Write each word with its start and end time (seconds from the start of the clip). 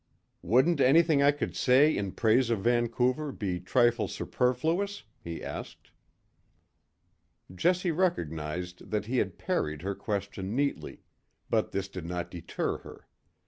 "Wouldn't 0.41 0.81
anything 0.81 1.21
I 1.21 1.29
could 1.31 1.55
say 1.55 1.95
in 1.95 2.13
praise 2.13 2.49
of 2.49 2.61
Vancouver 2.61 3.31
be 3.31 3.59
trifle 3.59 4.07
superfluous?" 4.07 5.03
he 5.23 5.43
asked. 5.43 5.91
Jessie 7.53 7.91
recognised 7.91 8.89
that 8.89 9.05
he 9.05 9.19
had 9.19 9.37
parried 9.37 9.83
her 9.83 9.93
question 9.93 10.55
neatly, 10.55 11.03
but 11.51 11.71
this 11.71 11.87
did 11.87 12.07
not 12.07 12.31
deter 12.31 12.79
her. 12.79 13.05